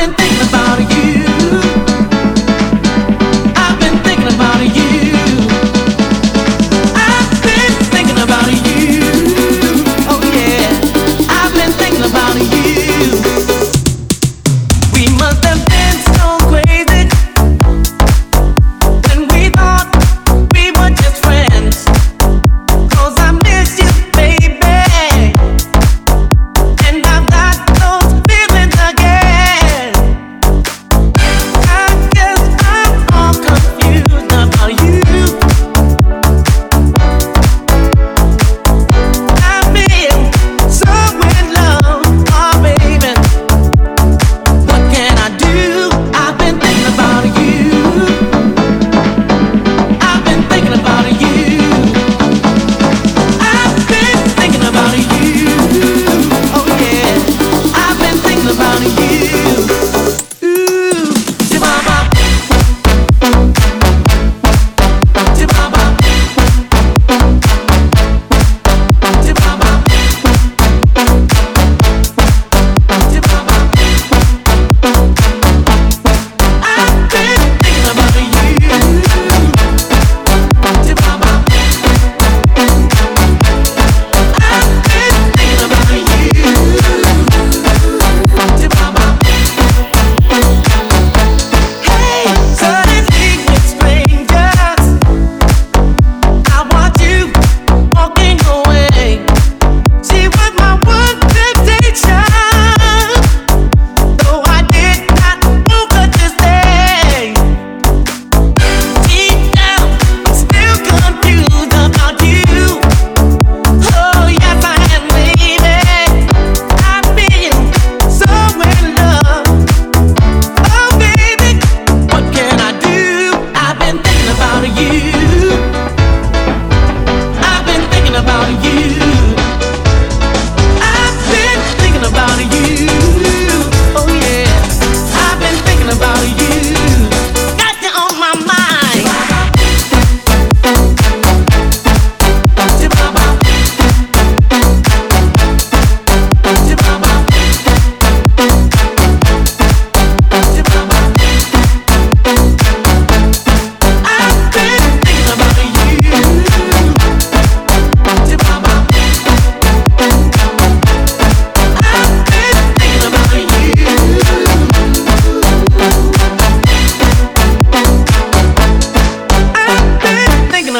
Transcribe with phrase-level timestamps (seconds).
[0.00, 0.59] been thinking about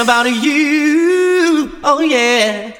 [0.00, 1.78] about you.
[1.84, 2.79] Oh, yeah.